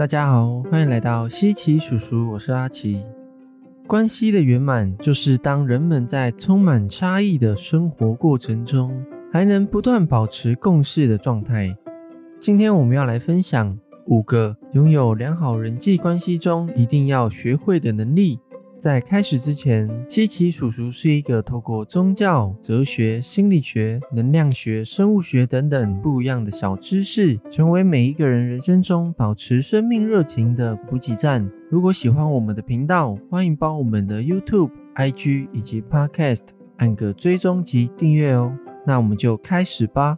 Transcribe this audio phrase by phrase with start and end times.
[0.00, 3.04] 大家好，欢迎来到西奇叔叔，我是阿奇。
[3.86, 11.76] 关系的圆满，就是当人们在充满差异的生活过程中，还能不断保持共识的状态。
[12.38, 18.38] 今天我们要来分享五个拥有良好人际关系中一定要学会的能力。
[18.80, 31.46] 在开始之前，七奇叔叔是一个透过宗教、哲学、心理学、能量学、生物学等等不一样的小知识，成为每一个人人生中保持生命热情的补给站。
[31.68, 36.44] 如果喜欢我们的频道，欢迎帮我们的 YouTube、IG 以及 Podcast
[36.78, 38.50] 按个追踪及订阅哦。
[38.86, 40.16] 那我们就开始吧。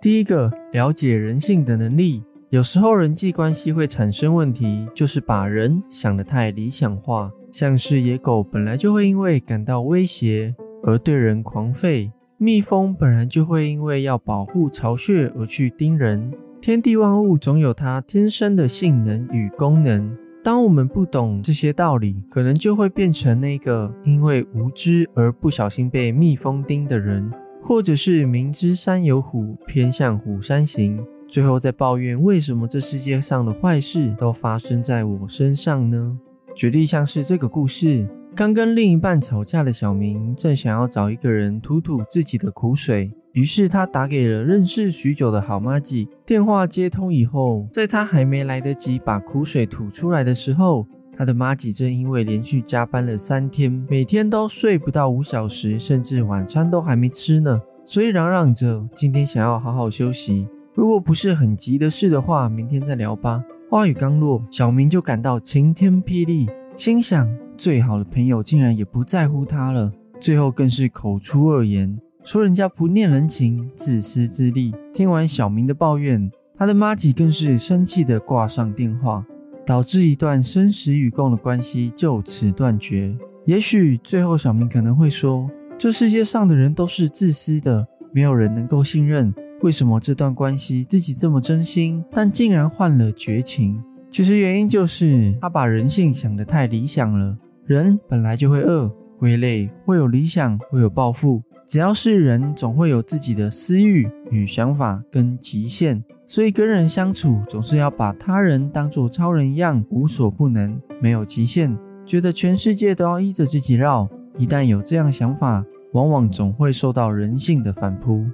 [0.00, 2.22] 第一个，了解人性的能力。
[2.50, 7.28] 有时候人际关系会产生问题，就是把人想得太理想化。
[7.56, 16.32] 像是野狗本来就会因为感到威胁而对人狂吠，蜜蜂本来就会因为要保护巢穴而去叮人。
[16.60, 20.18] 天地万物总有它天生的性能与功能。
[20.42, 27.30] 当我们不懂这些道理，可能就会变成那个因为无知而不小心被蜜蜂叮的人，
[27.62, 36.18] 或者是明知山有虎，偏向虎山行，最后再抱怨为什么这世界上的坏事都发生在我身上呢？
[36.54, 46.08] 举例像是这个故事，刚跟另一半吵架的小明，正想要找一个人吐吐自己的苦水，于是他打给了认识许久的好妈吉。
[46.24, 60.46] 电话接通以后，在他还没来得及把苦水吐出来的时候，他的妈吉正因为连续加班了三天，每天都睡不到五小时，甚至晚餐都还没吃呢，所以嚷嚷着今天想要好好休息。
[60.72, 63.42] 如果不是很急的事的话，明天再聊吧。
[63.74, 69.90] 话语刚落，小明就感到晴天霹雳，心想：最好的朋友竟然也不在乎他了。
[70.20, 74.72] 最后更是口出恶言，说人家不念人情、自私自利。
[74.92, 79.26] 听完小明的抱怨，他的妈吉更是生气的挂上电话，
[79.66, 83.12] 导致一段生死与共的关系就此断绝。
[83.44, 89.34] 也许最后小明可能会说：这世界上的人都是自私的，没有人能够信任。
[89.64, 93.82] 为什么这段关系自己这么真心，但竟然换了绝情？
[94.10, 97.34] 其实原因就是他把人性想得太理想了。
[97.64, 98.86] 人本来就会饿，
[99.16, 101.42] 会累，会有理想，会有抱负。
[101.66, 106.04] 只要是人，总会有自己的私欲与想法跟极限。
[106.26, 111.74] 所以跟人相处，总是要把他人当作超人一样，无所不能，没有极限，
[112.04, 114.06] 觉得全世界都要依着自己绕。
[114.36, 115.64] 一旦有这样想法，
[115.94, 118.26] 往往总会受到人性的反扑。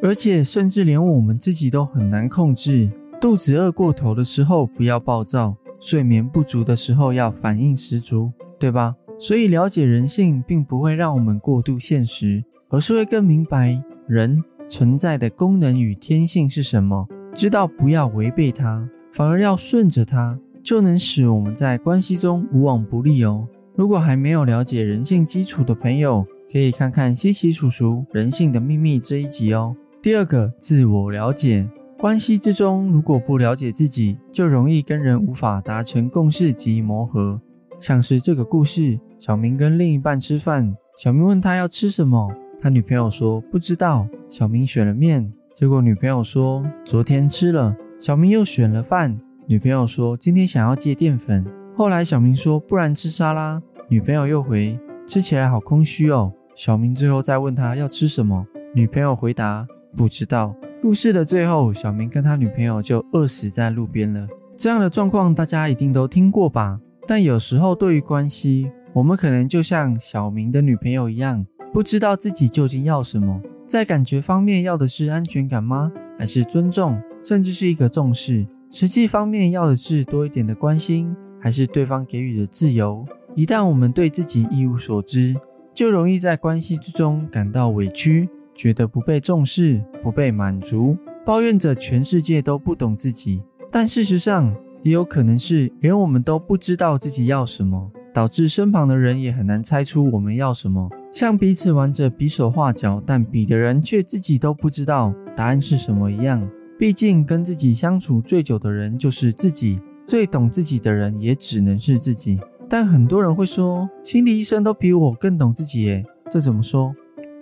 [0.00, 2.88] 而且，甚至连我们自己都很难控制。
[3.20, 8.94] 肚子饿过头的时候不要暴躁，睡眠不足的时候要反应十足，对吧？
[9.18, 23.48] 所以，了解人性并不会让我们过度现实，而是会更明白人存在的功能与天性是什么，知道不要违背它，反而要顺着它，就能使我们在关系中无往不利哦。
[23.74, 29.74] 如果还没有了解人性基础的朋友，可以看看《西奇叔叔人性的秘密》这一集哦。
[30.08, 31.68] 第二个，自我了解。
[31.98, 37.38] 关系之中，如果不了解自己，就容易跟人无法达成共识及磨合。
[37.78, 42.26] 像是这个故事，小明跟另一半吃饭，小明问他要吃什么，
[42.58, 44.08] 他女朋友说不知道。
[44.30, 47.76] 小明选了面，结果女朋友说昨天吃了。
[48.00, 49.14] 小明又选了饭，
[49.46, 51.44] 女朋友说今天想要戒淀粉。
[51.76, 56.32] 后来小明说不然吃沙拉，女朋友又回吃起来好空虚哦。
[56.54, 59.66] 小明最后再问他要吃什么，女朋友回答。
[59.96, 64.26] 不知道故事的最后，小明跟他女朋友就饿死在路边了。
[64.56, 66.78] 这样的状况大家一定都听过吧？
[67.06, 73.40] 但有时候对于关系，我们可能就像小明的女朋友一样，不知道自己究竟要什么。
[73.66, 75.90] 在感觉方面要的是安全感吗？
[76.18, 78.46] 还是尊重，甚至是一个重视？
[78.70, 83.04] 实际方面要的是多一点的关心，还是对方给予的自由？
[83.34, 85.34] 一旦我们对自己一无所知，
[85.72, 88.28] 就容易在关系之中感到委屈。
[88.58, 93.40] 觉得不被重视、不被满足，抱怨着全世界都不懂自己。
[93.70, 94.52] 但事实上，
[94.82, 100.90] 也有可能是连我们都不知道自己要什么，导致身旁的人也很难猜出我们要什么。
[101.12, 106.44] 像彼此玩着比手画脚，但比的人却自己都不知道答案是什么一样。
[106.76, 112.40] 毕竟，跟自己相处最久的人就是自己，最懂自己的人也只能是自己。
[112.68, 116.94] 但很多人会说，心理医生都比我更懂自己耶，这怎么说？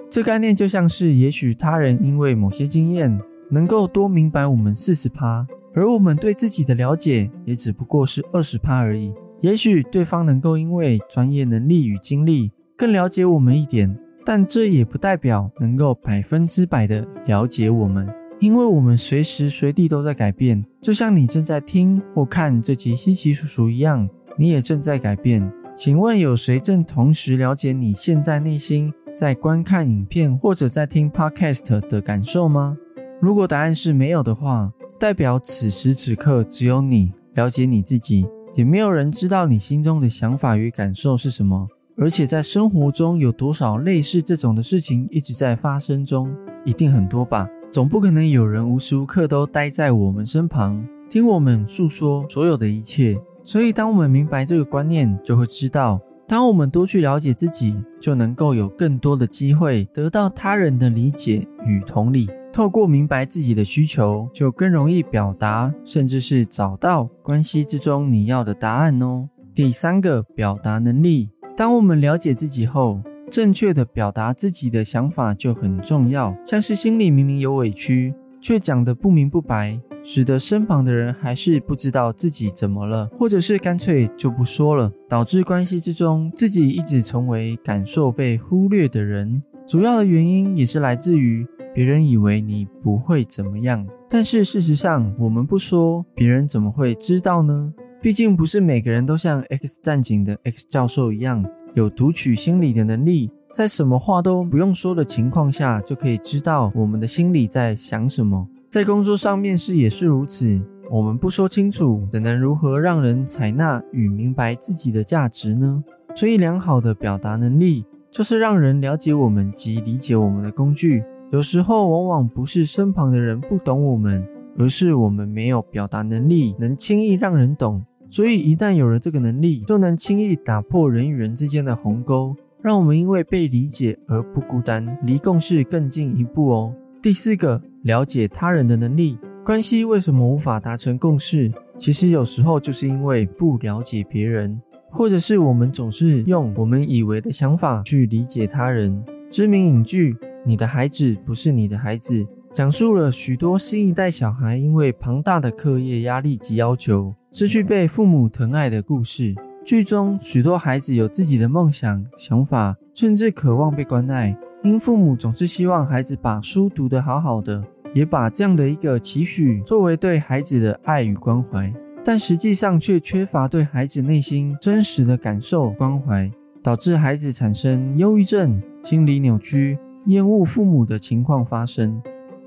[0.09, 3.19] 这概念就像是，也许他人因为某些经验
[3.51, 9.13] 能够多明白我们四十趴，而我们对自己的了解也只不过是二十趴而已。
[9.41, 13.95] 也许对方能够因为专业能力与经历更了解我们一点，
[14.25, 18.09] 但这也不代表能够百分之百的了解我们。
[18.41, 25.53] 因为我们随时随地都在改变，就像你正在听或看这集稀奇叔叔一样，你也正在改变。
[25.75, 32.77] 请问有谁正同时了解你现在内心在观看影片或者在听 podcast 的感受吗？
[33.19, 34.71] 如果答案是没有的话，
[35.01, 41.67] 代表此时此刻只有你了解你自己，也没有人知道你心中的想法与感受是什么。
[41.97, 46.31] 而且在生活中有多少类似这种的事情一直在发生中？
[46.67, 47.49] 一定很多吧。
[47.73, 53.19] 总不可能有人无时无刻都待在我们身旁，听我们诉说所有的一切。
[53.43, 55.99] 所以，当我们明白这个观念，就会知道，
[56.29, 62.31] 当我们多去了解自己，就能够有更多的机会得到他人的理解与同理。
[62.53, 69.29] 透过明白自己的需求，就更容易表达，甚至是找到关系之中你要的答案哦。
[69.53, 71.31] 第三个，表达能力。
[71.57, 89.43] 当我们了解自己后，正确的表达自己的想法就很重要，像是心里明明有委屈，却讲得不明不白，使得身旁的人还是不知道自己怎么了，或者是干脆就不说了，导致关系之中自己一直成为感受被忽略的人。
[89.67, 91.45] 主要的原因也是来自于
[91.75, 97.75] 别人以为你不会怎么样，但是事实上我们不说，别人怎么会知道呢？
[98.01, 101.45] 毕竟不是每个人都像 X 战警的 X 教授一样。
[101.75, 108.47] 有读取心理的能力，在什么话都不用说的情况下，就可以知道我们的心里在想什么。
[108.77, 115.83] 在工作上面试也是如此，我们不说清楚，怎能如何让人采纳与明白自己的价值呢？
[116.15, 121.03] 所以，良好的表达能力就是让人了解我们及理解我们的工具。
[121.33, 124.23] 有时候，往往不是身旁的人不懂我们，
[124.59, 127.83] 而是我们没有表达能力，能轻易让人懂。
[128.11, 136.75] 所以，一旦有了这个能力，就能轻易打破人与人之间的鸿沟，让我们因为被理解而不孤单，离共识更进一步哦。
[137.03, 139.17] 第四个，了解他人的能力。
[139.45, 141.51] 关系为什么无法达成共识？
[141.79, 144.61] 其实有时候就是因为不了解别人，
[144.91, 149.01] 或者是我们总是用我们以为的想法去理解他人。
[149.31, 150.13] 知名影剧
[150.45, 152.15] 《你的孩子不是你的孩子》。
[152.53, 159.33] 讲述了许多新一代小孩因为庞大的课业压力及要求，失去被父母疼爱的故事。
[159.65, 167.63] 剧中许多孩子有自己的梦想、想法，甚至渴望被关爱，因父母总是希望孩子把书读得好好的，
[167.97, 171.73] 也把这样的一个期许作为对孩子的爱与关怀，
[172.05, 176.31] 但实际上却缺乏对孩子内心真实的感受关怀，
[176.63, 181.99] 导致孩子产生忧郁症、心理扭曲、厌恶父母的情况发生。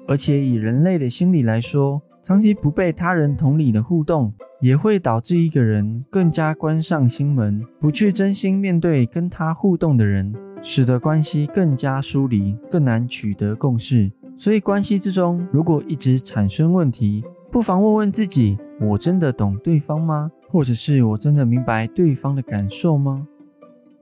[0.07, 4.31] 而且以人类的心理来说，长期不被他人同理的互动，
[4.61, 10.31] 也会导致一个人更加关上心门，不去真心面对跟他互动的人，
[10.61, 14.11] 使得关系更加疏离，更难取得共识。
[14.39, 17.21] 所以关系之中，如果一直产生问题，
[17.51, 20.31] 不妨问问自己：我真的懂对方吗？
[20.47, 23.27] 或者是我真的明白对方的感受吗？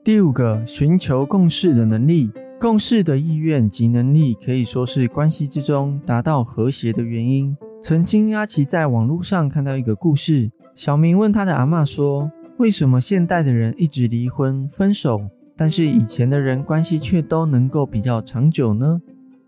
[0.04, 2.32] 第五个，寻求共识的能力。
[2.60, 7.58] 共事的意愿及能力可以说是关系之中达到和谐的原因。
[7.82, 15.20] 曾经，阿奇在网络上看到一个故事：小明问他的阿妈说：“为什么现代的人一直离婚分手，
[15.56, 19.02] 但是以前的人关系却都能够比较长久呢？”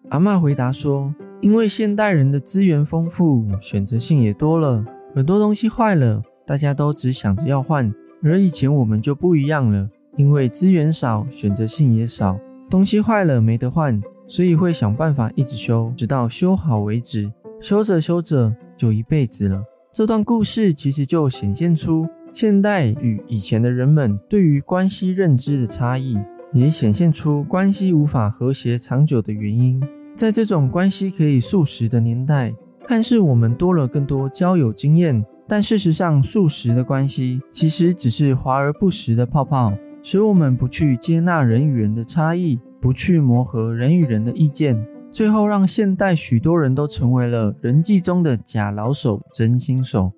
[0.10, 7.92] 阿妈回答说：“因为现代人的资源丰富，选择性也多了，很多东西坏了，大家都只想着要换；
[8.24, 12.40] 而以前我们就不一样了，因为资源少，选择性也少。”
[12.72, 17.32] 东西坏了没得换，所以会想办法一直修，直到修好为止。
[17.62, 19.62] 修着修着就一辈子了。
[19.92, 26.18] 这段故事其实就显现出现代与以前的人们对于关系认知的差异，
[26.54, 29.80] 也显现出关系无法和谐长久的原因。
[30.20, 32.54] 在这种关系可以速食的年代，
[32.86, 39.72] 看似我们多了更多交友经验，但事实上速食的关系其实只是华而不实的泡泡。
[40.04, 50.12] 使我们不去接纳人与人的差异，不去磨合人与人的意见，最后让现代许多人都成为了人际中的假老手、真心手。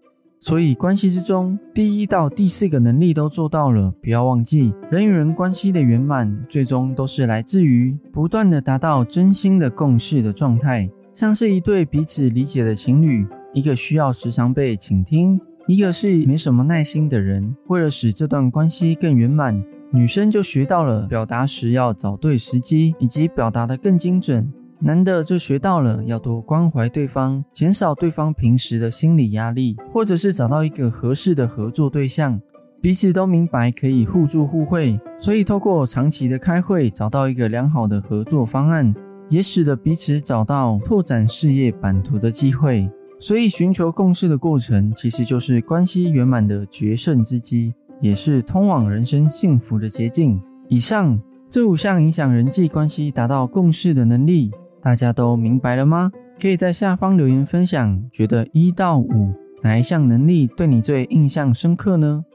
[0.44, 10.90] 所以，关系之中第一到第四个能力都做到了，不要忘记，人与人关系的圆满，最终都是来自于不断的达到真心的共识的状态。
[11.14, 15.40] 像是一对彼此理解的情侣，一个需要时常被倾听。
[15.68, 24.44] 一个是没什么耐心的人，为了使这段关系更圆满，女生就学到了表达时要找对时机，以及表达的更精准；
[24.82, 32.42] 男的就学到了要多关怀对方，减少对方平时的心理压力，或者是找到一个合适的合作对象，
[32.82, 38.94] 彼此都明白可以互助互惠，所以透过长期的开会，找到一个良好的合作方案。
[39.30, 42.92] 也使得彼此找到拓展事业版图的机会。
[43.18, 50.42] 所以，寻求共识的过程，其实就是关系圆满的决胜之机，也是通往人生幸福的捷径。
[50.68, 51.18] 以上
[51.50, 56.12] 这五项影响人际关系达到共识的能力，大家都明白了吗？
[56.42, 62.26] 可以在下方留言分享，觉得一到五哪一项能力对你最印象深刻呢？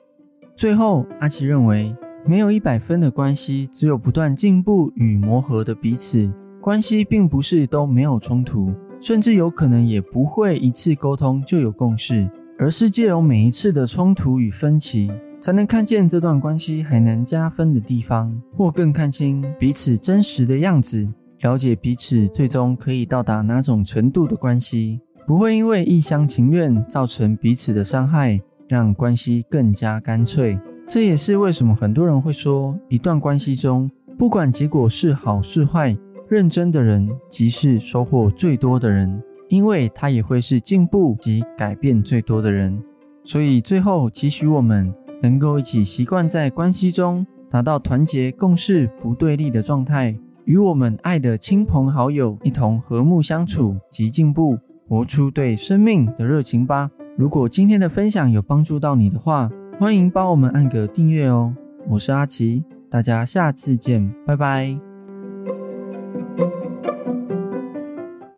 [0.54, 6.32] 最后，阿奇认为，没有一百分的关系，只有不断进步与磨合的彼此。
[6.60, 15.10] 关系并不是都没有冲突，甚至有可能也不会一次沟通就有共识，而是借由每一次的冲突与分歧，
[15.40, 21.08] 才能看见这段关系还能加分的地方，或更看清彼此真实的样子。
[21.40, 30.58] 了解彼此最终可以到达哪种程度的关系，不会因为一厢情愿造成彼此的伤害，让关系更加干脆。
[30.88, 35.96] 这也是为什么很多人会说，一段关系中，不管结果是好是坏，
[36.28, 42.82] 认真的人即是收获最多的人，因为他也会是进步及改变最多的人。
[43.24, 50.16] 所以最后，期许我们能够一起习惯在关系中达到团结共事、不对立的状态。
[50.46, 54.56] 与我们爱的亲朋好友一同和睦相处及进步，
[54.88, 56.88] 活出对生命的热情吧。
[57.18, 59.50] 如果今天的分享有帮助到你的话，
[59.80, 61.52] 欢迎帮我们按个订阅哦。
[61.88, 64.95] 我是阿奇，大家下次见，拜拜。